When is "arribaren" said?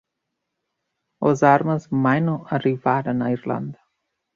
2.61-3.27